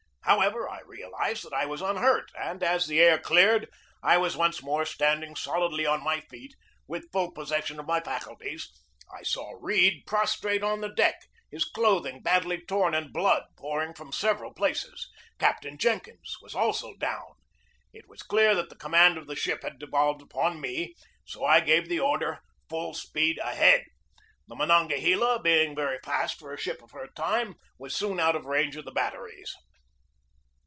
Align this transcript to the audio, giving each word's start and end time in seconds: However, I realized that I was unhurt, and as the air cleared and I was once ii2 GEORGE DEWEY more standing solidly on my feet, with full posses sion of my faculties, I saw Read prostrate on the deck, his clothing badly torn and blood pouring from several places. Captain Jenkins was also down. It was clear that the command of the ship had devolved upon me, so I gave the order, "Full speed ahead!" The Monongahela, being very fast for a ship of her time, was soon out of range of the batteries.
However, 0.23 0.69
I 0.69 0.79
realized 0.81 1.43
that 1.43 1.51
I 1.51 1.65
was 1.65 1.81
unhurt, 1.81 2.31
and 2.39 2.63
as 2.63 2.87
the 2.87 3.01
air 3.01 3.17
cleared 3.17 3.63
and 3.63 3.71
I 4.01 4.17
was 4.17 4.37
once 4.37 4.59
ii2 4.59 4.59
GEORGE 4.59 4.59
DEWEY 4.61 4.65
more 4.69 4.85
standing 4.85 5.35
solidly 5.35 5.85
on 5.85 6.01
my 6.01 6.21
feet, 6.21 6.55
with 6.87 7.11
full 7.11 7.33
posses 7.33 7.65
sion 7.65 7.79
of 7.81 7.85
my 7.85 7.99
faculties, 7.99 8.71
I 9.13 9.23
saw 9.23 9.51
Read 9.59 10.03
prostrate 10.07 10.63
on 10.63 10.79
the 10.79 10.93
deck, 10.93 11.25
his 11.49 11.65
clothing 11.65 12.21
badly 12.21 12.63
torn 12.65 12.95
and 12.95 13.11
blood 13.11 13.43
pouring 13.57 13.93
from 13.93 14.13
several 14.13 14.53
places. 14.53 15.09
Captain 15.37 15.77
Jenkins 15.77 16.37
was 16.41 16.55
also 16.55 16.93
down. 16.95 17.33
It 17.91 18.07
was 18.07 18.23
clear 18.23 18.55
that 18.55 18.69
the 18.69 18.77
command 18.77 19.17
of 19.17 19.27
the 19.27 19.35
ship 19.35 19.63
had 19.63 19.79
devolved 19.79 20.21
upon 20.21 20.61
me, 20.61 20.95
so 21.25 21.43
I 21.43 21.59
gave 21.59 21.89
the 21.89 21.99
order, 21.99 22.39
"Full 22.69 22.93
speed 22.93 23.37
ahead!" 23.43 23.83
The 24.47 24.55
Monongahela, 24.55 25.41
being 25.41 25.75
very 25.75 25.99
fast 26.05 26.39
for 26.39 26.53
a 26.53 26.57
ship 26.59 26.81
of 26.81 26.91
her 26.91 27.09
time, 27.17 27.55
was 27.77 27.93
soon 27.93 28.17
out 28.17 28.37
of 28.37 28.45
range 28.45 28.77
of 28.77 28.85
the 28.85 28.91
batteries. 28.93 29.53